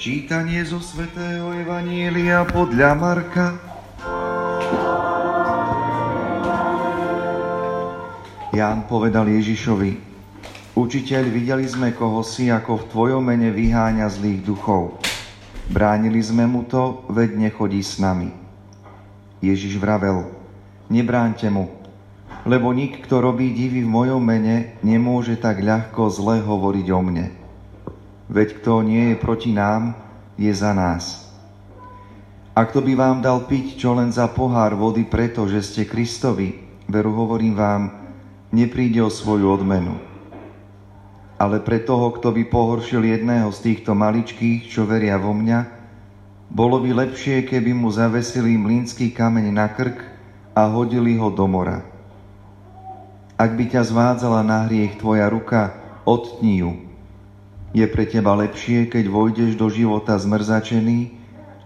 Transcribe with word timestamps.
Čítanie 0.00 0.64
zo 0.64 0.80
svätého 0.80 1.52
Evanielia 1.52 2.48
podľa 2.48 2.96
Marka. 2.96 3.46
Ján 8.56 8.88
povedal 8.88 9.28
Ježišovi, 9.28 9.92
Učiteľ, 10.72 11.28
videli 11.28 11.68
sme 11.68 11.92
koho 11.92 12.24
si, 12.24 12.48
ako 12.48 12.80
v 12.80 12.88
Tvojom 12.88 13.20
mene 13.20 13.52
vyháňa 13.52 14.08
zlých 14.08 14.40
duchov. 14.40 14.96
Bránili 15.68 16.24
sme 16.24 16.48
mu 16.48 16.64
to, 16.64 17.04
veď 17.12 17.36
nechodí 17.52 17.84
s 17.84 18.00
nami. 18.00 18.32
Ježiš 19.44 19.76
vravel, 19.76 20.24
nebránte 20.88 21.52
mu, 21.52 21.68
lebo 22.48 22.72
nik, 22.72 23.04
kto 23.04 23.20
robí 23.20 23.52
divy 23.52 23.84
v 23.84 23.92
mojom 23.92 24.24
mene, 24.24 24.80
nemôže 24.80 25.36
tak 25.36 25.60
ľahko 25.60 26.08
zle 26.08 26.40
hovoriť 26.40 26.88
o 26.88 27.00
mne. 27.04 27.41
Veď 28.32 28.64
kto 28.64 28.80
nie 28.80 29.12
je 29.12 29.16
proti 29.20 29.52
nám, 29.52 29.92
je 30.40 30.48
za 30.56 30.72
nás. 30.72 31.28
A 32.56 32.64
kto 32.64 32.80
by 32.80 32.96
vám 32.96 33.18
dal 33.20 33.44
piť 33.44 33.76
čo 33.76 33.92
len 33.92 34.08
za 34.08 34.24
pohár 34.32 34.72
vody 34.72 35.04
preto, 35.04 35.44
že 35.44 35.60
ste 35.60 35.82
Kristovi, 35.84 36.56
veru 36.88 37.12
hovorím 37.12 37.52
vám, 37.52 37.82
nepríde 38.52 39.04
o 39.04 39.12
svoju 39.12 39.52
odmenu. 39.52 40.00
Ale 41.36 41.60
pre 41.60 41.84
toho, 41.84 42.08
kto 42.16 42.32
by 42.32 42.48
pohoršil 42.48 43.04
jedného 43.04 43.52
z 43.52 43.58
týchto 43.72 43.92
maličkých, 43.92 44.64
čo 44.64 44.88
veria 44.88 45.20
vo 45.20 45.36
mňa, 45.36 45.82
bolo 46.52 46.80
by 46.80 47.04
lepšie, 47.04 47.44
keby 47.48 47.72
mu 47.76 47.88
zavesili 47.92 48.56
mlínsky 48.56 49.12
kameň 49.12 49.46
na 49.52 49.68
krk 49.72 50.00
a 50.52 50.68
hodili 50.68 51.16
ho 51.20 51.32
do 51.32 51.44
mora. 51.48 51.84
Ak 53.36 53.56
by 53.56 53.64
ťa 53.72 53.82
zvádzala 53.88 54.44
na 54.44 54.68
hriech 54.68 55.00
tvoja 55.00 55.28
ruka, 55.32 55.72
odtni 56.04 56.60
ju. 56.60 56.91
Je 57.72 57.84
pre 57.88 58.04
teba 58.04 58.36
lepšie, 58.36 58.88
keď 58.88 59.08
vojdeš 59.08 59.56
do 59.56 59.72
života 59.72 60.16
zmrzačený, 60.16 61.16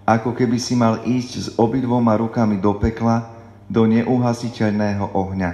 ako 0.06 0.34
keby 0.38 0.58
si 0.58 0.78
mal 0.78 1.02
ísť 1.02 1.32
s 1.34 1.46
obidvoma 1.58 2.14
rukami 2.14 2.62
do 2.62 2.78
pekla, 2.78 3.26
do 3.66 3.82
neuhasiteľného 3.90 5.10
ohňa. 5.10 5.50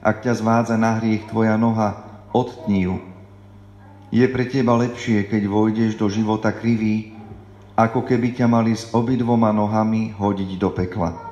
Ak 0.00 0.24
ťa 0.24 0.32
zvádza 0.32 0.80
na 0.80 0.96
hriech 0.96 1.28
tvoja 1.28 1.60
noha, 1.60 2.00
odtni 2.32 2.88
ju. 2.88 2.96
Je 4.08 4.24
pre 4.32 4.48
teba 4.48 4.72
lepšie, 4.80 5.28
keď 5.28 5.44
vojdeš 5.44 6.00
do 6.00 6.08
života 6.08 6.48
krivý, 6.56 7.12
ako 7.76 8.00
keby 8.08 8.32
ťa 8.32 8.48
mali 8.48 8.72
s 8.72 8.88
obidvoma 8.96 9.52
nohami 9.52 10.16
hodiť 10.16 10.50
do 10.56 10.72
pekla 10.72 11.30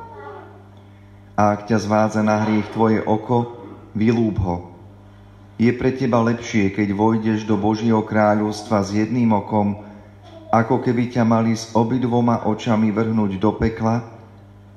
a 1.38 1.54
ak 1.54 1.70
ťa 1.70 1.78
zvádza 1.78 2.20
na 2.26 2.42
hriech 2.42 2.66
tvoje 2.74 2.98
oko, 2.98 3.54
vylúb 3.94 4.42
ho. 4.42 4.56
Je 5.58 5.74
pre 5.74 5.90
teba 5.90 6.22
lepšie, 6.22 6.70
keď 6.70 6.94
vojdeš 6.94 7.42
do 7.42 7.58
Božieho 7.58 8.06
kráľovstva 8.06 8.78
s 8.86 8.94
jedným 8.94 9.34
okom, 9.34 9.82
ako 10.54 10.80
keby 10.80 11.10
ťa 11.10 11.26
mali 11.26 11.52
s 11.52 11.74
obidvoma 11.74 12.46
očami 12.46 12.94
vrhnúť 12.94 13.42
do 13.42 13.50
pekla, 13.58 14.06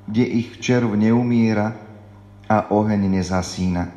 kde 0.09 0.25
ich 0.25 0.57
červ 0.57 0.97
neumiera 0.97 1.77
a 2.49 2.73
oheň 2.73 3.21
nezasína. 3.21 3.93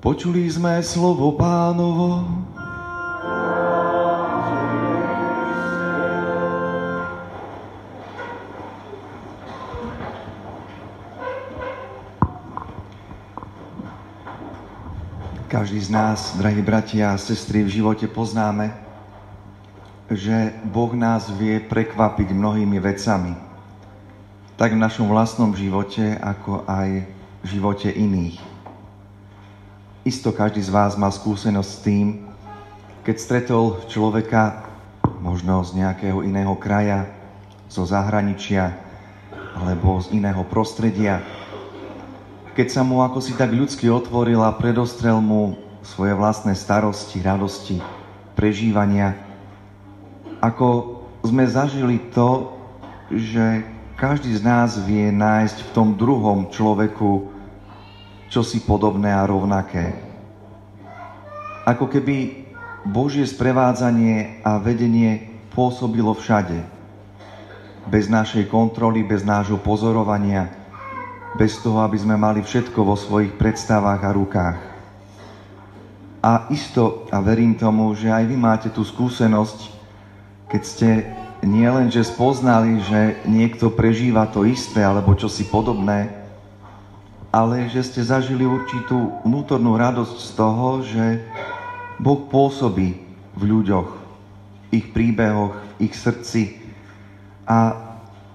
Počuli 0.00 0.48
sme 0.48 0.80
slovo 0.80 1.36
pánovo, 1.36 2.24
Každý 15.50 15.82
z 15.82 15.90
nás, 15.90 16.38
drahí 16.38 16.62
bratia 16.62 17.10
a 17.10 17.18
sestry, 17.18 17.66
v 17.66 17.82
živote 17.82 18.06
poznáme, 18.06 18.70
že 20.06 20.54
Boh 20.62 20.94
nás 20.94 21.26
vie 21.26 21.58
prekvapiť 21.58 22.30
mnohými 22.30 22.78
vecami. 22.78 23.34
Tak 24.54 24.78
v 24.78 24.82
našom 24.86 25.10
vlastnom 25.10 25.50
živote, 25.50 26.14
ako 26.22 26.62
aj 26.70 27.02
v 27.42 27.46
živote 27.50 27.90
iných. 27.90 28.38
Isto 30.06 30.30
každý 30.30 30.62
z 30.62 30.70
vás 30.70 30.94
má 30.94 31.10
skúsenosť 31.10 31.70
s 31.74 31.82
tým, 31.82 32.30
keď 33.02 33.16
stretol 33.18 33.82
človeka 33.90 34.70
možno 35.18 35.66
z 35.66 35.82
nejakého 35.82 36.22
iného 36.22 36.54
kraja, 36.62 37.10
zo 37.66 37.82
zahraničia 37.82 38.78
alebo 39.58 39.98
z 39.98 40.14
iného 40.14 40.46
prostredia, 40.46 41.26
keď 42.54 42.66
sa 42.66 42.82
mu 42.82 43.02
ako 43.02 43.22
si 43.22 43.32
tak 43.38 43.54
ľudsky 43.54 43.86
otvoril 43.86 44.42
a 44.42 44.54
predostrel 44.54 45.22
mu 45.22 45.54
svoje 45.86 46.12
vlastné 46.12 46.58
starosti, 46.58 47.22
radosti, 47.22 47.78
prežívania. 48.34 49.14
Ako 50.42 51.00
sme 51.22 51.46
zažili 51.46 52.00
to, 52.10 52.50
že 53.10 53.62
každý 53.94 54.32
z 54.34 54.42
nás 54.42 54.80
vie 54.82 55.12
nájsť 55.12 55.70
v 55.70 55.72
tom 55.76 55.94
druhom 55.94 56.48
človeku 56.50 57.30
čosi 58.30 58.62
podobné 58.62 59.10
a 59.10 59.26
rovnaké. 59.26 59.94
Ako 61.66 61.86
keby 61.86 62.46
Božie 62.86 63.28
sprevádzanie 63.28 64.40
a 64.42 64.56
vedenie 64.56 65.28
pôsobilo 65.52 66.16
všade. 66.16 66.56
Bez 67.90 68.08
našej 68.08 68.48
kontroly, 68.48 69.04
bez 69.04 69.22
nášho 69.22 69.60
pozorovania– 69.60 70.50
bez 71.38 71.62
toho, 71.62 71.82
aby 71.86 71.98
sme 71.98 72.18
mali 72.18 72.42
všetko 72.42 72.78
vo 72.82 72.98
svojich 72.98 73.34
predstavách 73.38 74.00
a 74.02 74.10
rukách. 74.14 74.58
A 76.20 76.50
isto, 76.52 77.08
a 77.08 77.22
verím 77.24 77.56
tomu, 77.56 77.94
že 77.96 78.12
aj 78.12 78.24
vy 78.28 78.36
máte 78.36 78.68
tú 78.68 78.84
skúsenosť, 78.84 79.58
keď 80.50 80.62
ste 80.66 80.88
nielenže 81.40 82.04
spoznali, 82.04 82.82
že 82.84 83.24
niekto 83.24 83.72
prežíva 83.72 84.28
to 84.28 84.44
isté 84.44 84.84
alebo 84.84 85.16
čosi 85.16 85.48
podobné, 85.48 86.12
ale 87.30 87.70
že 87.70 87.86
ste 87.86 88.02
zažili 88.04 88.44
určitú 88.44 89.22
vnútornú 89.24 89.78
radosť 89.78 90.16
z 90.18 90.30
toho, 90.34 90.68
že 90.84 91.04
Boh 91.96 92.26
pôsobí 92.28 93.00
v 93.38 93.42
ľuďoch, 93.46 93.88
v 94.68 94.68
ich 94.76 94.86
príbehoch, 94.92 95.56
v 95.78 95.88
ich 95.88 95.94
srdci 95.96 96.58
a 97.46 97.72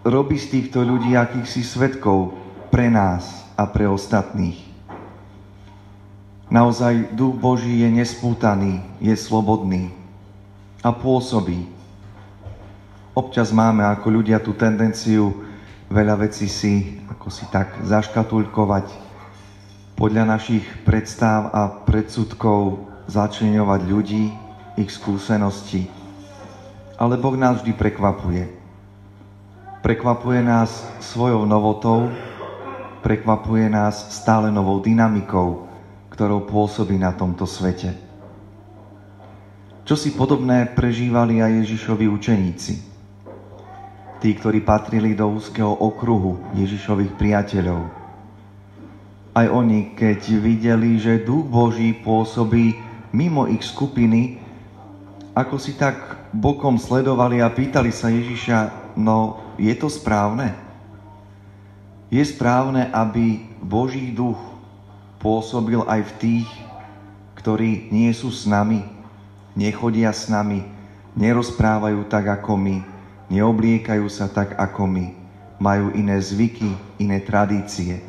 robí 0.01 0.39
z 0.39 0.57
týchto 0.57 0.81
ľudí 0.81 1.13
akýchsi 1.13 1.61
svetkov 1.61 2.44
pre 2.75 2.91
nás 2.91 3.47
a 3.55 3.63
pre 3.63 3.87
ostatných. 3.87 4.59
Naozaj 6.51 7.15
Duch 7.15 7.39
Boží 7.39 7.79
je 7.79 7.87
nespútaný, 7.87 8.83
je 8.99 9.15
slobodný 9.15 9.95
a 10.83 10.91
pôsobí. 10.91 11.71
Občas 13.15 13.55
máme 13.55 13.79
ako 13.87 14.19
ľudia 14.19 14.43
tú 14.43 14.51
tendenciu 14.51 15.47
veľa 15.87 16.27
vecí 16.27 16.51
si 16.51 16.99
ako 17.07 17.31
si 17.31 17.47
tak 17.47 17.79
zaškatulkovať, 17.87 18.91
podľa 19.95 20.35
našich 20.35 20.67
predstav 20.83 21.55
a 21.55 21.71
predsudkov 21.71 22.91
začleňovať 23.07 23.81
ľudí, 23.87 24.35
ich 24.75 24.91
skúsenosti. 24.91 25.87
Ale 26.99 27.15
Boh 27.15 27.39
nás 27.39 27.63
vždy 27.63 27.71
prekvapuje. 27.71 28.51
Prekvapuje 29.79 30.43
nás 30.43 30.83
svojou 30.99 31.47
novotou, 31.47 32.11
prekvapuje 33.05 33.69
nás 33.69 34.17
stále 34.17 34.49
novou 34.49 34.81
dynamikou, 34.81 35.69
ktorou 36.09 36.49
pôsobí 36.49 36.97
na 36.97 37.13
tomto 37.13 37.45
svete. 37.45 37.93
Čo 39.85 39.93
si 39.93 40.17
podobné 40.17 40.65
prežívali 40.73 41.37
aj 41.37 41.61
Ježišovi 41.61 42.09
učeníci. 42.09 42.73
Tí, 44.17 44.29
ktorí 44.33 44.65
patrili 44.65 45.13
do 45.13 45.29
úzkeho 45.29 45.69
okruhu 45.69 46.57
Ježišových 46.57 47.13
priateľov. 47.13 47.85
Aj 49.37 49.47
oni, 49.53 49.93
keď 49.93 50.41
videli, 50.41 50.97
že 50.97 51.21
Duch 51.21 51.45
Boží 51.45 51.93
pôsobí 51.93 52.73
mimo 53.13 53.45
ich 53.45 53.61
skupiny, 53.61 54.41
ako 55.37 55.61
si 55.61 55.77
tak 55.77 56.25
bokom 56.33 56.81
sledovali 56.81 57.37
a 57.45 57.53
pýtali 57.53 57.93
sa 57.93 58.09
Ježiša, 58.09 58.97
no 58.97 59.37
je 59.61 59.75
to 59.77 59.93
správne? 59.93 60.64
Je 62.13 62.21
správne, 62.21 62.89
aby 62.93 63.49
Boží 63.65 64.13
duch 64.13 64.37
pôsobil 65.17 65.81
aj 65.89 66.01
v 66.05 66.11
tých, 66.21 66.49
ktorí 67.41 67.89
nie 67.89 68.13
sú 68.13 68.29
s 68.29 68.45
nami, 68.45 68.85
nechodia 69.57 70.13
s 70.13 70.29
nami, 70.29 70.61
nerozprávajú 71.17 72.05
tak 72.05 72.29
ako 72.29 72.53
my, 72.57 72.77
neobliekajú 73.33 74.05
sa 74.11 74.29
tak 74.29 74.53
ako 74.53 74.85
my, 74.85 75.05
majú 75.57 75.89
iné 75.97 76.21
zvyky, 76.21 76.77
iné 77.01 77.17
tradície. 77.23 78.03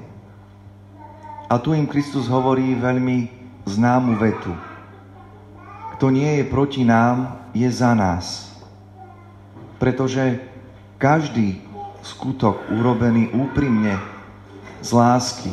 A 1.46 1.56
tu 1.62 1.72
im 1.72 1.86
Kristus 1.86 2.26
hovorí 2.26 2.74
veľmi 2.74 3.30
známu 3.64 4.18
vetu. 4.18 4.52
Kto 5.96 6.12
nie 6.12 6.42
je 6.42 6.44
proti 6.44 6.82
nám, 6.84 7.38
je 7.56 7.70
za 7.70 7.96
nás. 7.96 8.52
Pretože 9.80 10.42
každý, 11.00 11.65
skutok 12.06 12.70
urobený 12.70 13.34
úprimne, 13.34 13.98
z 14.78 14.90
lásky, 14.94 15.50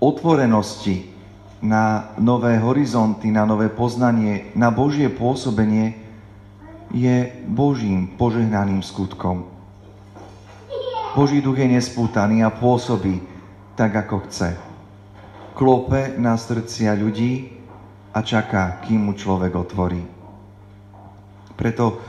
otvorenosti 0.00 1.12
na 1.60 2.16
nové 2.16 2.56
horizonty, 2.56 3.28
na 3.28 3.44
nové 3.44 3.68
poznanie, 3.68 4.48
na 4.56 4.72
Božie 4.72 5.12
pôsobenie, 5.12 6.00
je 6.90 7.28
Božím 7.44 8.16
požehnaným 8.16 8.80
skutkom. 8.80 9.46
Boží 11.12 11.44
duch 11.44 11.60
je 11.60 11.68
nespútaný 11.68 12.40
a 12.40 12.50
pôsobí 12.50 13.20
tak, 13.76 13.92
ako 14.08 14.24
chce. 14.26 14.56
Klope 15.52 16.16
na 16.16 16.40
srdcia 16.40 16.96
ľudí 16.96 17.60
a 18.16 18.24
čaká, 18.24 18.80
kým 18.86 19.10
mu 19.10 19.12
človek 19.14 19.52
otvorí. 19.54 20.02
Preto 21.54 22.00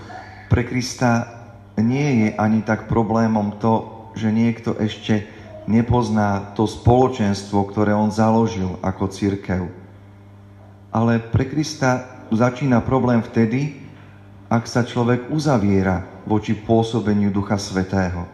pre 0.48 0.64
Krista 0.64 1.41
nie 1.80 2.28
je 2.28 2.30
ani 2.36 2.66
tak 2.66 2.92
problémom 2.92 3.60
to, 3.62 4.08
že 4.18 4.28
niekto 4.28 4.76
ešte 4.76 5.24
nepozná 5.70 6.52
to 6.58 6.68
spoločenstvo, 6.68 7.64
ktoré 7.70 7.96
on 7.96 8.12
založil 8.12 8.76
ako 8.84 9.08
církev. 9.08 9.72
Ale 10.92 11.24
pre 11.24 11.48
Krista 11.48 12.24
začína 12.32 12.84
problém 12.84 13.24
vtedy, 13.24 13.80
ak 14.52 14.68
sa 14.68 14.84
človek 14.84 15.32
uzaviera 15.32 16.04
voči 16.28 16.52
pôsobeniu 16.52 17.32
Ducha 17.32 17.56
Svetého. 17.56 18.28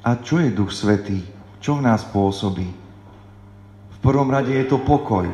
A 0.00 0.16
čo 0.20 0.40
je 0.40 0.48
Duch 0.52 0.72
Svetý? 0.72 1.20
Čo 1.60 1.80
v 1.80 1.84
nás 1.84 2.04
pôsobí? 2.04 2.68
V 3.88 3.98
prvom 4.00 4.28
rade 4.28 4.52
je 4.52 4.64
to 4.68 4.80
pokoj. 4.80 5.24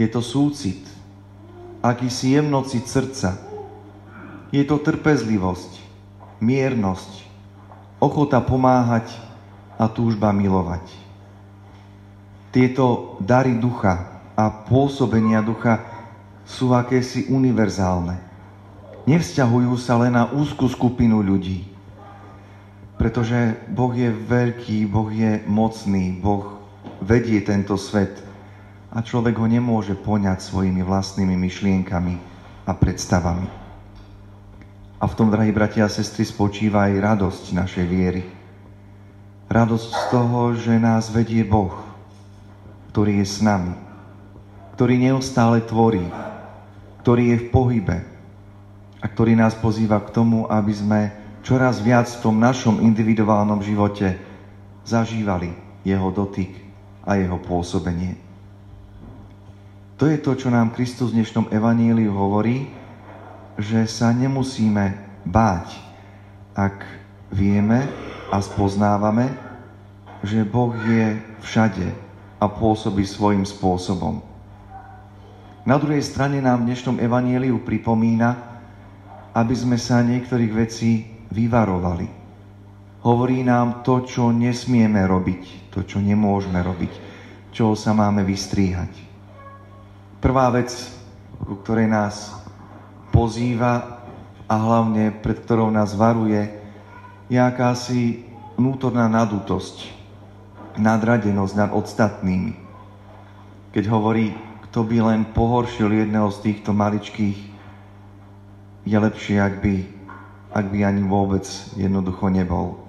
Je 0.00 0.08
to 0.08 0.24
súcit. 0.24 0.80
Akýsi 1.84 2.36
jemnocit 2.36 2.88
srdca. 2.88 3.36
Je 4.54 4.62
to 4.62 4.78
trpezlivosť, 4.78 5.82
miernosť, 6.38 7.26
ochota 7.98 8.38
pomáhať 8.38 9.10
a 9.74 9.90
túžba 9.90 10.30
milovať. 10.30 10.86
Tieto 12.54 13.18
dary 13.18 13.58
ducha 13.58 14.22
a 14.38 14.46
pôsobenia 14.46 15.42
ducha 15.42 15.82
sú 16.46 16.70
akési 16.70 17.26
univerzálne. 17.34 18.14
Nevzťahujú 19.10 19.74
sa 19.74 19.98
len 19.98 20.14
na 20.14 20.30
úzkú 20.30 20.70
skupinu 20.70 21.18
ľudí. 21.18 21.66
Pretože 22.94 23.58
Boh 23.74 23.90
je 23.90 24.06
veľký, 24.06 24.86
Boh 24.86 25.10
je 25.10 25.42
mocný, 25.50 26.14
Boh 26.22 26.62
vedie 27.02 27.42
tento 27.42 27.74
svet 27.74 28.22
a 28.94 29.02
človek 29.02 29.34
ho 29.34 29.50
nemôže 29.50 29.98
poňať 29.98 30.46
svojimi 30.46 30.86
vlastnými 30.86 31.34
myšlienkami 31.34 32.14
a 32.70 32.70
predstavami. 32.70 33.63
A 35.04 35.06
v 35.06 35.20
tom, 35.20 35.28
drahí 35.28 35.52
bratia 35.52 35.84
a 35.84 35.92
sestry, 35.92 36.24
spočíva 36.24 36.88
aj 36.88 36.96
radosť 36.96 37.44
našej 37.52 37.84
viery. 37.84 38.24
Radosť 39.52 39.88
z 39.92 40.04
toho, 40.08 40.56
že 40.56 40.80
nás 40.80 41.12
vedie 41.12 41.44
Boh, 41.44 41.76
ktorý 42.88 43.20
je 43.20 43.26
s 43.28 43.44
nami, 43.44 43.76
ktorý 44.72 44.96
neustále 44.96 45.60
tvorí, 45.60 46.08
ktorý 47.04 47.36
je 47.36 47.38
v 47.44 47.46
pohybe 47.52 47.98
a 48.96 49.04
ktorý 49.04 49.36
nás 49.36 49.52
pozýva 49.52 50.00
k 50.00 50.08
tomu, 50.08 50.48
aby 50.48 50.72
sme 50.72 51.00
čoraz 51.44 51.84
viac 51.84 52.08
v 52.08 52.24
tom 52.24 52.40
našom 52.40 52.80
individuálnom 52.80 53.60
živote 53.60 54.16
zažívali 54.88 55.52
jeho 55.84 56.08
dotyk 56.16 56.48
a 57.04 57.20
jeho 57.20 57.36
pôsobenie. 57.44 58.16
To 60.00 60.08
je 60.08 60.16
to, 60.16 60.32
čo 60.32 60.48
nám 60.48 60.72
Kristus 60.72 61.12
v 61.12 61.20
dnešnom 61.20 61.52
evaníliu 61.52 62.08
hovorí, 62.08 62.83
že 63.58 63.86
sa 63.86 64.10
nemusíme 64.10 64.98
báť, 65.24 65.78
ak 66.54 66.82
vieme 67.30 67.86
a 68.30 68.38
spoznávame, 68.38 69.30
že 70.24 70.42
Boh 70.46 70.72
je 70.86 71.18
všade 71.44 71.88
a 72.40 72.46
pôsobí 72.46 73.04
svojim 73.04 73.44
spôsobom. 73.46 74.22
Na 75.64 75.80
druhej 75.80 76.04
strane 76.04 76.44
nám 76.44 76.64
v 76.64 76.72
dnešnom 76.72 77.00
evaníliu 77.00 77.64
pripomína, 77.64 78.36
aby 79.32 79.54
sme 79.56 79.80
sa 79.80 80.04
niektorých 80.04 80.52
vecí 80.52 81.08
vyvarovali. 81.32 82.06
Hovorí 83.04 83.44
nám 83.44 83.84
to, 83.84 84.04
čo 84.04 84.32
nesmieme 84.32 85.04
robiť, 85.04 85.72
to, 85.72 85.84
čo 85.84 86.00
nemôžeme 86.00 86.60
robiť, 86.60 86.92
čo 87.52 87.72
sa 87.76 87.92
máme 87.92 88.24
vystríhať. 88.24 88.92
Prvá 90.20 90.48
vec, 90.52 90.72
ku 91.44 91.60
ktorej 91.60 91.88
nás 91.88 92.43
pozýva 93.14 94.02
a 94.50 94.54
hlavne 94.58 95.14
pred 95.22 95.38
ktorou 95.38 95.70
nás 95.70 95.94
varuje, 95.94 96.50
je 97.30 97.38
akási 97.38 98.26
vnútorná 98.58 99.06
nadutosť, 99.06 99.86
nadradenosť 100.74 101.54
nad 101.54 101.70
ostatnými. 101.70 102.58
Keď 103.70 103.84
hovorí, 103.86 104.34
kto 104.68 104.82
by 104.82 104.98
len 105.14 105.22
pohoršil 105.30 105.86
jedného 105.86 106.26
z 106.34 106.38
týchto 106.50 106.74
maličkých, 106.74 107.38
je 108.84 108.96
lepšie, 108.98 109.38
ak 109.38 109.62
by, 109.62 109.86
ak 110.50 110.66
by 110.68 110.78
ani 110.82 111.02
vôbec 111.06 111.46
jednoducho 111.78 112.28
nebol. 112.28 112.82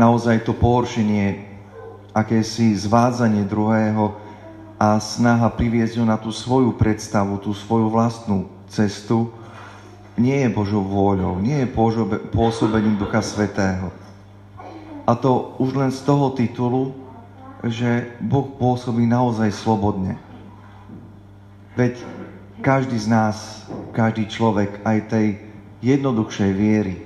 Naozaj 0.00 0.48
to 0.48 0.56
pohoršenie, 0.56 1.44
akési 2.16 2.74
zvádzanie 2.74 3.46
druhého 3.46 4.27
a 4.78 5.02
snaha 5.02 5.50
priviesť 5.50 5.98
ho 5.98 6.06
na 6.06 6.14
tú 6.14 6.30
svoju 6.30 6.78
predstavu, 6.78 7.42
tú 7.42 7.50
svoju 7.50 7.90
vlastnú 7.90 8.46
cestu, 8.70 9.34
nie 10.14 10.38
je 10.38 10.50
Božou 10.54 10.86
vôľou, 10.86 11.42
nie 11.42 11.66
je 11.66 11.70
pôsobením 12.30 12.94
Ducha 12.94 13.22
Svetého. 13.22 13.90
A 15.02 15.18
to 15.18 15.58
už 15.58 15.74
len 15.74 15.90
z 15.90 16.02
toho 16.06 16.30
titulu, 16.30 16.94
že 17.66 18.14
Boh 18.22 18.46
pôsobí 18.54 19.02
naozaj 19.02 19.50
slobodne. 19.50 20.14
Veď 21.74 21.98
každý 22.62 22.98
z 22.98 23.10
nás, 23.10 23.66
každý 23.94 24.30
človek 24.30 24.82
aj 24.86 24.98
tej 25.10 25.26
jednoduchšej 25.82 26.50
viery, 26.54 27.02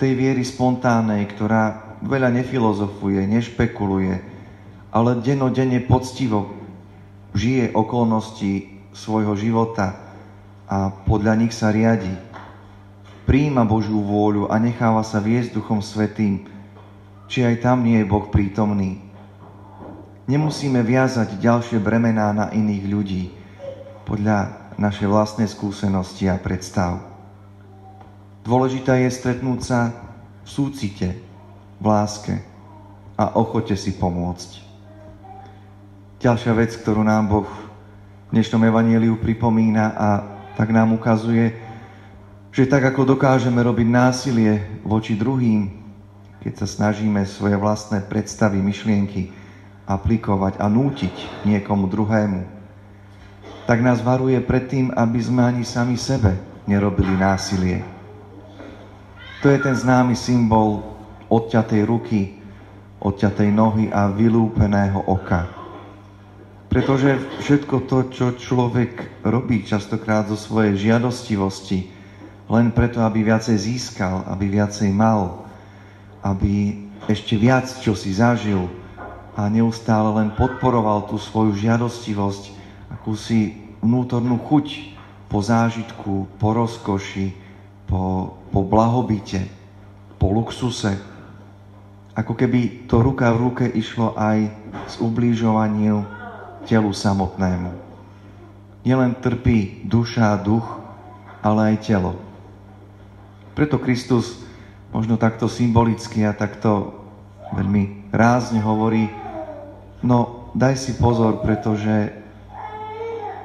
tej 0.00 0.12
viery 0.16 0.44
spontánnej, 0.44 1.28
ktorá 1.32 1.96
veľa 2.00 2.32
nefilozofuje, 2.32 3.28
nešpekuluje, 3.28 4.14
ale 4.92 5.20
denodenne 5.20 5.80
poctivo 5.84 6.61
žije 7.32 7.72
okolnosti 7.72 8.68
svojho 8.92 9.32
života 9.36 9.96
a 10.68 10.92
podľa 10.92 11.34
nich 11.36 11.52
sa 11.52 11.72
riadi. 11.72 12.12
Príjima 13.24 13.64
Božiu 13.64 14.02
vôľu 14.02 14.52
a 14.52 14.56
necháva 14.60 15.00
sa 15.04 15.22
viesť 15.22 15.56
Duchom 15.56 15.80
Svetým, 15.80 16.48
či 17.28 17.44
aj 17.44 17.64
tam 17.64 17.84
nie 17.84 18.00
je 18.02 18.06
Boh 18.08 18.28
prítomný. 18.28 19.00
Nemusíme 20.28 20.80
viazať 20.84 21.40
ďalšie 21.40 21.78
bremená 21.82 22.30
na 22.32 22.46
iných 22.52 22.84
ľudí 22.86 23.24
podľa 24.06 24.70
našej 24.76 25.08
vlastnej 25.08 25.48
skúsenosti 25.48 26.28
a 26.28 26.36
predstav. 26.40 27.00
Dôležité 28.42 29.06
je 29.06 29.10
stretnúť 29.14 29.60
sa 29.62 29.80
v 30.42 30.48
súcite, 30.48 31.08
v 31.78 31.84
láske 31.84 32.42
a 33.14 33.38
ochote 33.38 33.78
si 33.78 33.94
pomôcť. 33.94 34.71
Ďalšia 36.22 36.54
vec, 36.54 36.70
ktorú 36.78 37.02
nám 37.02 37.26
Boh 37.26 37.50
v 37.50 38.30
dnešnom 38.30 38.62
evaníliu 38.62 39.18
pripomína 39.18 39.90
a 39.90 40.08
tak 40.54 40.70
nám 40.70 40.94
ukazuje, 40.94 41.50
že 42.54 42.70
tak 42.70 42.94
ako 42.94 43.18
dokážeme 43.18 43.58
robiť 43.58 43.88
násilie 43.90 44.62
voči 44.86 45.18
druhým, 45.18 45.82
keď 46.46 46.62
sa 46.62 46.66
snažíme 46.70 47.26
svoje 47.26 47.58
vlastné 47.58 48.06
predstavy, 48.06 48.62
myšlienky 48.62 49.34
aplikovať 49.82 50.62
a 50.62 50.70
nútiť 50.70 51.42
niekomu 51.42 51.90
druhému, 51.90 52.46
tak 53.66 53.82
nás 53.82 53.98
varuje 53.98 54.38
pred 54.46 54.70
tým, 54.70 54.94
aby 54.94 55.18
sme 55.18 55.42
ani 55.42 55.66
sami 55.66 55.98
sebe 55.98 56.38
nerobili 56.70 57.18
násilie. 57.18 57.82
To 59.42 59.50
je 59.50 59.58
ten 59.58 59.74
známy 59.74 60.14
symbol 60.14 60.86
odťatej 61.26 61.82
ruky, 61.82 62.38
odťatej 63.02 63.48
nohy 63.50 63.90
a 63.90 64.06
vylúpeného 64.06 65.02
oka. 65.10 65.61
Pretože 66.72 67.20
všetko 67.44 67.84
to, 67.84 67.98
čo 68.08 68.26
človek 68.32 69.20
robí 69.28 69.60
častokrát 69.60 70.24
zo 70.24 70.40
svojej 70.40 70.88
žiadostivosti, 70.88 71.92
len 72.48 72.72
preto, 72.72 73.04
aby 73.04 73.20
viacej 73.20 73.60
získal, 73.60 74.24
aby 74.24 74.48
viacej 74.48 74.88
mal, 74.88 75.44
aby 76.24 76.80
ešte 77.12 77.36
viac, 77.36 77.68
čo 77.84 77.92
si 77.92 78.16
zažil, 78.16 78.72
a 79.36 79.52
neustále 79.52 80.16
len 80.16 80.32
podporoval 80.32 81.12
tú 81.12 81.20
svoju 81.20 81.60
žiadostivosť, 81.60 82.56
akúsi 82.88 83.68
vnútornú 83.84 84.40
chuť 84.40 84.96
po 85.28 85.44
zážitku, 85.44 86.24
po 86.40 86.48
rozkoši, 86.56 87.36
po, 87.84 88.32
po 88.48 88.60
blahobite, 88.64 89.44
po 90.16 90.32
luxuse. 90.32 90.96
Ako 92.16 92.32
keby 92.32 92.88
to 92.88 93.04
ruka 93.04 93.28
v 93.36 93.40
ruke 93.44 93.64
išlo 93.68 94.16
aj 94.16 94.48
s 94.88 94.96
ublížovaním 95.04 96.21
telu 96.68 96.90
samotnému. 96.90 97.72
Nielen 98.82 99.14
trpí 99.18 99.86
duša 99.86 100.34
a 100.34 100.40
duch, 100.40 100.66
ale 101.42 101.74
aj 101.74 101.86
telo. 101.86 102.18
Preto 103.54 103.78
Kristus 103.78 104.42
možno 104.90 105.16
takto 105.16 105.46
symbolicky 105.46 106.26
a 106.26 106.34
takto 106.34 106.96
veľmi 107.54 108.10
rázne 108.10 108.58
hovorí, 108.60 109.22
No, 110.02 110.50
daj 110.50 110.74
si 110.82 110.92
pozor, 110.98 111.46
pretože 111.46 112.10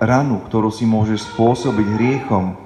ranu, 0.01 0.41
ktorú 0.49 0.73
si 0.73 0.89
môžeš 0.89 1.29
spôsobiť 1.29 1.87
hriechom, 1.93 2.57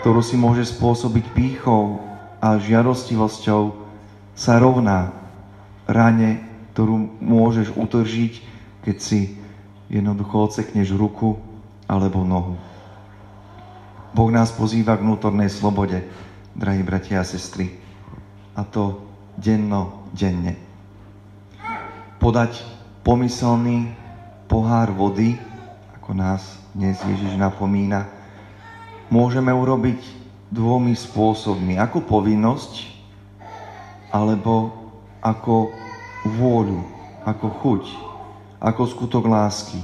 ktorú 0.00 0.24
si 0.24 0.40
môže 0.40 0.64
spôsobiť 0.72 1.24
pýchou 1.36 2.00
a 2.40 2.56
žiadostivosťou, 2.56 3.76
sa 4.32 4.56
rovná 4.56 5.12
rane, 5.84 6.40
ktorú 6.72 7.20
môžeš 7.20 7.76
utržiť, 7.76 8.32
keď 8.88 8.96
si 8.96 9.36
jednoducho 9.94 10.50
ocekneš 10.50 10.90
ruku 10.98 11.38
alebo 11.86 12.26
nohu. 12.26 12.58
Boh 14.10 14.30
nás 14.30 14.50
pozýva 14.50 14.98
k 14.98 15.06
vnútornej 15.06 15.50
slobode, 15.50 16.02
drahí 16.54 16.82
bratia 16.82 17.22
a 17.22 17.26
sestry. 17.26 17.78
A 18.54 18.66
to 18.66 19.02
denno, 19.38 20.06
denne. 20.14 20.58
Podať 22.18 22.62
pomyselný 23.06 23.90
pohár 24.46 24.94
vody, 24.94 25.34
ako 25.98 26.10
nás 26.14 26.42
dnes 26.74 26.98
Ježiš 27.02 27.34
napomína, 27.38 28.06
môžeme 29.10 29.50
urobiť 29.50 29.98
dvomi 30.50 30.94
spôsobmi. 30.94 31.78
Ako 31.78 32.06
povinnosť, 32.06 32.86
alebo 34.14 34.70
ako 35.18 35.74
vôľu, 36.38 36.80
ako 37.26 37.46
chuť, 37.62 37.82
ako 38.64 38.88
skutok 38.88 39.28
lásky. 39.28 39.76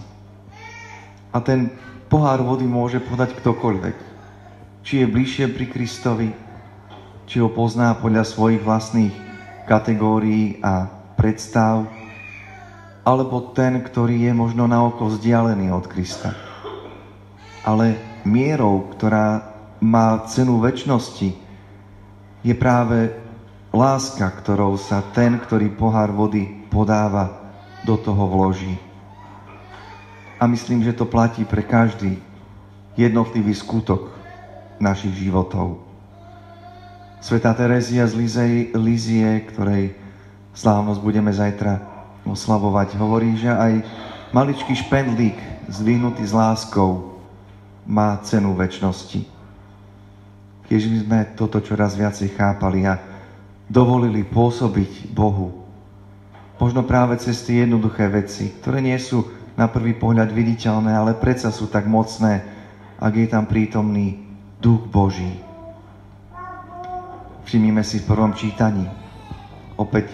A 1.30 1.38
ten 1.44 1.68
pohár 2.08 2.40
vody 2.40 2.64
môže 2.64 2.96
podať 2.96 3.37
ktokoľvek. 3.37 3.96
Či 4.80 5.04
je 5.04 5.12
bližšie 5.12 5.46
pri 5.52 5.66
Kristovi, 5.68 6.32
či 7.28 7.37
ho 7.44 7.52
pozná 7.52 7.92
podľa 8.00 8.25
svojich 8.25 8.64
vlastných 8.64 9.12
kategórií 9.68 10.58
a 10.64 10.88
predstav, 11.14 11.84
alebo 13.04 13.52
ten, 13.52 13.84
ktorý 13.84 14.26
je 14.26 14.32
možno 14.32 14.64
na 14.64 14.80
oko 14.80 15.12
vzdialený 15.12 15.68
od 15.70 15.84
Krista. 15.84 16.32
Ale 17.60 18.00
mierou, 18.25 18.88
ktorá 18.96 19.44
má 19.84 20.25
cenu 20.25 20.56
väčšnosti, 20.64 21.37
je 22.40 22.54
práve 22.56 23.12
láska, 23.70 24.25
ktorou 24.40 24.80
sa 24.80 25.04
ten, 25.12 25.37
ktorý 25.37 25.68
pohár 25.76 26.10
vody 26.10 26.66
podáva, 26.72 27.39
do 27.84 27.96
toho 27.96 28.28
vloží. 28.28 28.78
A 30.40 30.46
myslím, 30.49 30.80
že 30.84 30.96
to 30.96 31.04
platí 31.04 31.44
pre 31.44 31.60
každý 31.60 32.16
jednotlivý 32.96 33.52
skutok 33.52 34.08
našich 34.80 35.28
životov. 35.28 35.84
Sveta 37.20 37.52
Terezia 37.52 38.08
z 38.08 38.16
Lizie, 38.72 39.28
ktorej 39.52 39.92
slávnosť 40.56 41.00
budeme 41.04 41.28
zajtra 41.28 41.84
oslavovať, 42.25 42.96
hovorí, 42.96 43.37
že 43.37 43.52
aj 43.52 43.84
maličký 44.32 44.72
špendlík 44.72 45.37
zdvihnutý 45.68 46.25
s 46.25 46.32
láskou 46.32 47.20
má 47.84 48.16
cenu 48.25 48.56
väčšnosti. 48.56 49.20
Keď 50.64 50.78
sme 50.80 51.20
toto 51.37 51.60
čoraz 51.60 51.92
viacej 51.92 52.32
chápali 52.32 52.88
a 52.88 52.96
dovolili 53.68 54.25
pôsobiť 54.25 55.12
Bohu. 55.12 55.59
Možno 56.60 56.84
práve 56.84 57.16
cez 57.16 57.40
tie 57.40 57.64
jednoduché 57.64 58.04
veci, 58.12 58.52
ktoré 58.60 58.84
nie 58.84 59.00
sú 59.00 59.24
na 59.56 59.64
prvý 59.64 59.96
pohľad 59.96 60.28
viditeľné, 60.28 60.92
ale 60.92 61.16
predsa 61.16 61.48
sú 61.48 61.72
tak 61.72 61.88
mocné, 61.88 62.44
ak 63.00 63.12
je 63.16 63.26
tam 63.32 63.48
prítomný 63.48 64.20
Duch 64.60 64.84
Boží. 64.92 65.40
Všimnime 67.48 67.80
si 67.80 68.04
v 68.04 68.08
prvom 68.12 68.36
čítaní. 68.36 68.84
Opäť 69.80 70.12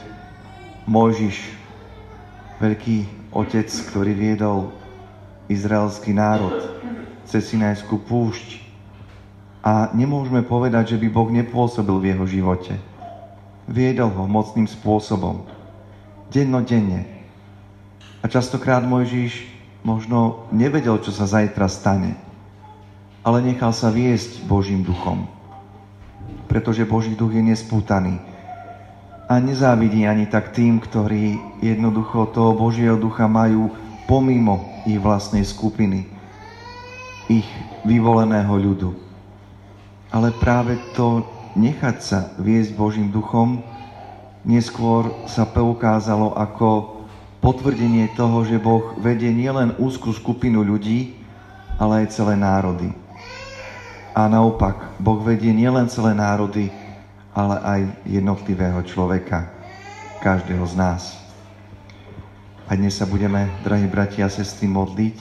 Mojžiš, 0.87 1.51
veľký 2.63 3.29
otec, 3.35 3.67
ktorý 3.67 4.15
viedol 4.15 4.71
izraelský 5.51 6.15
národ 6.15 6.63
cez 7.27 7.51
Sinajskú 7.51 7.99
púšť. 8.07 8.63
A 9.67 9.91
nemôžeme 9.99 10.47
povedať, 10.47 10.95
že 10.95 11.01
by 11.03 11.11
Boh 11.11 11.27
nepôsobil 11.27 11.99
v 11.99 12.09
jeho 12.15 12.25
živote. 12.31 12.79
Viedol 13.67 14.15
ho 14.15 14.31
mocným 14.31 14.71
spôsobom. 14.71 15.56
Dennodenne. 16.31 17.07
A 18.23 18.27
častokrát 18.27 18.83
Mojžiš 18.83 19.47
možno 19.87 20.51
nevedel, 20.51 20.99
čo 20.99 21.15
sa 21.15 21.31
zajtra 21.31 21.71
stane. 21.71 22.19
Ale 23.23 23.43
nechal 23.43 23.71
sa 23.71 23.91
viesť 23.91 24.43
Božím 24.47 24.83
duchom. 24.83 25.31
Pretože 26.51 26.87
Boží 26.87 27.15
duch 27.15 27.35
je 27.35 27.43
nespútaný. 27.43 28.19
A 29.27 29.43
nezávidí 29.43 30.07
ani 30.07 30.31
tak 30.31 30.55
tým, 30.55 30.79
ktorí 30.79 31.39
jednoducho 31.59 32.31
toho 32.31 32.55
Božieho 32.55 32.95
ducha 32.95 33.27
majú 33.27 33.75
pomimo 34.07 34.63
ich 34.87 35.03
vlastnej 35.03 35.43
skupiny, 35.43 36.07
ich 37.27 37.47
vyvoleného 37.83 38.55
ľudu. 38.55 38.91
Ale 40.15 40.31
práve 40.39 40.79
to 40.95 41.27
nechať 41.59 41.97
sa 41.99 42.21
viesť 42.39 42.79
Božím 42.79 43.11
duchom 43.11 43.67
neskôr 44.47 45.11
sa 45.27 45.43
poukázalo 45.43 46.39
ako 46.39 47.03
potvrdenie 47.43 48.15
toho, 48.15 48.47
že 48.47 48.63
Boh 48.63 48.95
vedie 49.03 49.35
nielen 49.35 49.75
úzkú 49.77 50.15
skupinu 50.15 50.63
ľudí, 50.63 51.19
ale 51.77 52.07
aj 52.07 52.15
celé 52.15 52.39
národy. 52.39 52.95
A 54.17 54.31
naopak, 54.31 54.97
Boh 54.97 55.21
vedie 55.21 55.53
nielen 55.53 55.91
celé 55.93 56.17
národy, 56.17 56.73
ale 57.37 57.61
aj 57.61 57.81
jednotlivého 58.09 58.81
človeka, 58.87 59.51
každého 60.25 60.65
z 60.65 60.75
nás. 60.79 61.03
A 62.67 62.75
dnes 62.75 62.97
sa 62.97 63.05
budeme, 63.05 63.51
drahí 63.61 63.85
bratia 63.85 64.27
a 64.27 64.33
sestry, 64.33 64.65
modliť, 64.67 65.17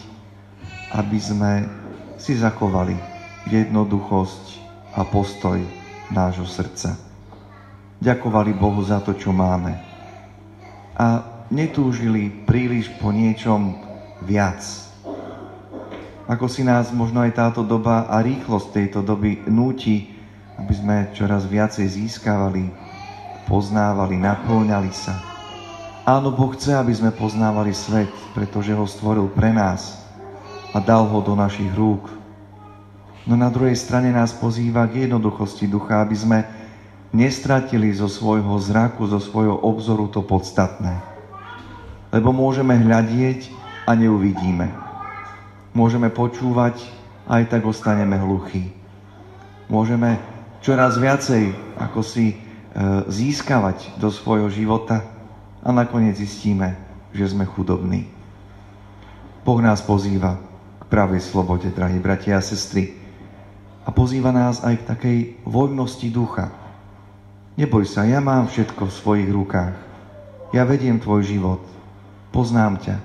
aby 0.95 1.17
sme 1.19 1.51
si 2.15 2.39
zachovali 2.39 2.95
jednoduchosť 3.51 4.45
a 4.95 5.03
postoj 5.03 5.59
nášho 6.09 6.47
srdca. 6.47 7.14
Ďakovali 8.05 8.53
Bohu 8.53 8.85
za 8.85 9.01
to, 9.01 9.17
čo 9.17 9.33
máme. 9.33 9.73
A 10.93 11.25
netúžili 11.49 12.29
príliš 12.45 12.93
po 13.01 13.09
niečom 13.09 13.81
viac. 14.21 14.61
Ako 16.29 16.45
si 16.45 16.61
nás 16.61 16.93
možno 16.93 17.25
aj 17.25 17.33
táto 17.33 17.65
doba 17.65 18.05
a 18.05 18.21
rýchlosť 18.21 18.67
tejto 18.69 18.99
doby 19.01 19.49
núti, 19.49 20.13
aby 20.61 20.73
sme 20.77 20.97
čoraz 21.17 21.49
viacej 21.49 21.89
získavali, 21.89 22.69
poznávali, 23.49 24.21
naplňali 24.21 24.91
sa. 24.93 25.17
Áno, 26.05 26.29
Boh 26.29 26.53
chce, 26.53 26.77
aby 26.77 26.93
sme 26.93 27.09
poznávali 27.09 27.73
svet, 27.73 28.13
pretože 28.37 28.69
ho 28.69 28.85
stvoril 28.85 29.33
pre 29.33 29.49
nás 29.49 29.97
a 30.73 30.77
dal 30.77 31.09
ho 31.09 31.25
do 31.25 31.33
našich 31.33 31.73
rúk, 31.73 32.05
No 33.25 33.33
na 33.33 33.49
druhej 33.49 33.73
strane 33.73 34.13
nás 34.13 34.37
pozýva 34.37 34.85
k 34.85 35.09
jednoduchosti 35.09 35.65
ducha, 35.65 36.05
aby 36.05 36.13
sme 36.13 36.45
nestratili 37.15 37.95
zo 37.95 38.11
svojho 38.11 38.59
zraku, 38.59 39.07
zo 39.07 39.23
svojho 39.23 39.55
obzoru 39.55 40.11
to 40.11 40.19
podstatné. 40.19 40.99
Lebo 42.11 42.35
môžeme 42.35 42.75
hľadieť 42.75 43.47
a 43.87 43.95
neuvidíme. 43.95 44.67
Môžeme 45.71 46.11
počúvať 46.11 46.83
aj 47.27 47.47
tak 47.47 47.63
ostaneme 47.63 48.19
hluchí. 48.19 48.71
Môžeme 49.71 50.19
čoraz 50.59 50.99
viacej 50.99 51.55
ako 51.79 51.99
si 52.03 52.31
e, 52.31 52.35
získavať 53.09 53.97
do 53.97 54.11
svojho 54.11 54.51
života 54.51 55.01
a 55.65 55.69
nakoniec 55.73 56.19
zistíme, 56.19 56.77
že 57.15 57.33
sme 57.33 57.47
chudobní. 57.49 58.05
Boh 59.45 59.61
nás 59.61 59.81
pozýva 59.81 60.37
k 60.81 60.83
pravej 60.89 61.21
slobode, 61.21 61.69
drahí 61.73 61.97
bratia 61.97 62.37
a 62.37 62.45
sestry 62.45 62.97
a 63.85 63.93
pozýva 63.93 64.33
nás 64.33 64.65
aj 64.65 64.81
k 64.81 64.87
takej 64.89 65.17
voľnosti 65.45 66.07
ducha. 66.09 66.64
Neboj 67.55 67.87
sa, 67.87 68.03
ja 68.03 68.19
mám 68.19 68.51
všetko 68.51 68.91
v 68.91 68.97
svojich 68.99 69.29
rukách. 69.31 69.75
Ja 70.51 70.67
vediem 70.67 70.99
tvoj 70.99 71.23
život. 71.23 71.63
Poznám 72.35 72.83
ťa. 72.83 72.99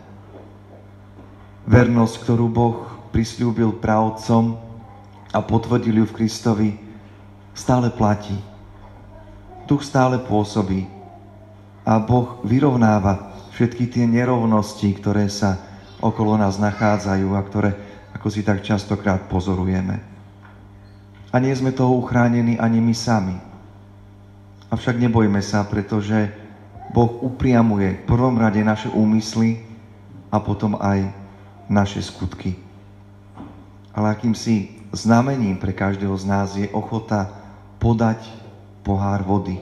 Vernosť, 1.70 2.26
ktorú 2.26 2.50
Boh 2.50 2.82
prislúbil 3.14 3.78
pravcom 3.78 4.58
a 5.30 5.38
potvrdil 5.38 6.02
ju 6.02 6.06
v 6.10 6.16
Kristovi, 6.18 6.70
stále 7.54 7.94
platí. 7.94 8.34
Duch 9.70 9.86
stále 9.86 10.18
pôsobí 10.18 10.90
a 11.86 12.02
Boh 12.02 12.42
vyrovnáva 12.42 13.30
všetky 13.54 13.86
tie 13.86 14.02
nerovnosti, 14.02 14.90
ktoré 14.98 15.30
sa 15.30 15.62
okolo 16.02 16.34
nás 16.34 16.58
nachádzajú 16.58 17.38
a 17.38 17.40
ktoré, 17.46 17.70
ako 18.18 18.26
si 18.34 18.42
tak 18.42 18.66
častokrát 18.66 19.30
pozorujeme. 19.30 20.02
A 21.30 21.38
nie 21.38 21.54
sme 21.54 21.70
toho 21.70 21.94
uchránení 22.02 22.58
ani 22.58 22.82
my 22.82 22.94
sami. 22.98 23.49
Avšak 24.70 25.02
nebojme 25.02 25.42
sa, 25.42 25.66
pretože 25.66 26.30
Boh 26.94 27.10
upriamuje 27.26 28.02
v 28.02 28.06
prvom 28.06 28.38
rade 28.38 28.62
naše 28.62 28.86
úmysly 28.90 29.66
a 30.30 30.38
potom 30.38 30.78
aj 30.78 31.10
naše 31.66 32.02
skutky. 32.02 32.54
Ale 33.90 34.14
akýmsi 34.14 34.78
znamením 34.94 35.58
pre 35.58 35.74
každého 35.74 36.14
z 36.18 36.24
nás 36.26 36.54
je 36.54 36.70
ochota 36.70 37.30
podať 37.82 38.22
pohár 38.86 39.26
vody 39.26 39.58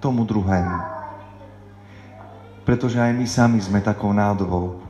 tomu 0.00 0.28
druhému. 0.28 0.80
Pretože 2.68 3.00
aj 3.00 3.12
my 3.16 3.26
sami 3.28 3.58
sme 3.60 3.80
takou 3.80 4.12
nádobou. 4.12 4.84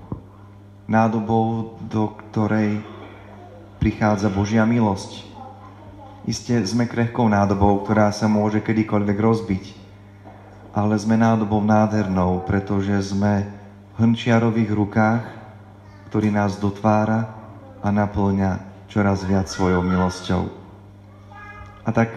Nádobou, 0.86 1.78
do 1.86 2.14
ktorej 2.14 2.82
prichádza 3.82 4.30
Božia 4.30 4.66
milosť. 4.66 5.36
Isté 6.26 6.59
sme 6.66 6.90
krehkou 6.90 7.30
nádobou, 7.30 7.87
ktorá 7.87 8.11
sa 8.11 8.26
môže 8.26 8.59
kedykoľvek 8.59 9.18
rozbiť. 9.23 9.64
Ale 10.75 10.99
sme 10.99 11.14
nádobou 11.14 11.62
nádhernou, 11.62 12.42
pretože 12.42 13.14
sme 13.14 13.47
v 13.95 13.97
hrnčiarových 14.02 14.71
rukách, 14.75 15.23
ktorý 16.11 16.35
nás 16.35 16.59
dotvára 16.59 17.30
a 17.78 17.95
naplňa 17.95 18.59
čoraz 18.90 19.23
viac 19.23 19.47
svojou 19.47 19.87
milosťou. 19.87 20.50
A 21.87 21.95
tak, 21.95 22.11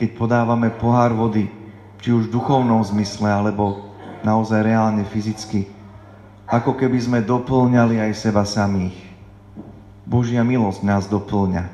keď 0.00 0.16
podávame 0.16 0.72
pohár 0.72 1.12
vody, 1.12 1.52
či 2.00 2.16
už 2.16 2.32
v 2.32 2.40
duchovnom 2.40 2.80
zmysle, 2.88 3.28
alebo 3.28 3.92
naozaj 4.24 4.64
reálne 4.64 5.04
fyzicky, 5.04 5.68
ako 6.48 6.72
keby 6.72 6.98
sme 7.04 7.18
doplňali 7.20 8.00
aj 8.00 8.12
seba 8.16 8.48
samých. 8.48 8.96
Božia 10.08 10.40
milosť 10.40 10.80
nás 10.88 11.04
doplňa 11.04 11.64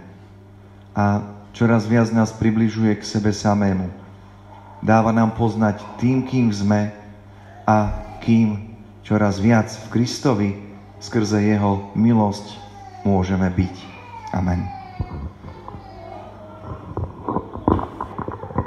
a 0.97 1.04
čoraz 1.52 1.87
viac 1.87 2.09
nás 2.11 2.32
približuje 2.32 2.97
k 2.99 3.04
sebe 3.04 3.30
samému. 3.30 3.88
Dáva 4.82 5.14
nám 5.14 5.38
poznať 5.38 5.78
tým, 6.02 6.26
kým 6.26 6.50
sme 6.50 6.90
a 7.62 8.02
kým 8.18 8.75
čoraz 9.06 9.38
viac 9.38 9.71
v 9.71 9.87
Kristovi 9.94 10.50
skrze 10.99 11.38
Jeho 11.38 11.94
milosť 11.94 12.59
môžeme 13.06 13.47
byť. 13.47 13.76
Amen. 14.35 14.81